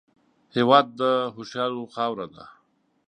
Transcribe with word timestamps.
هېواد 0.55 0.85
د 0.99 1.01
هوښیارو 1.35 1.81
خاوره 1.93 2.27
ده 2.33 2.43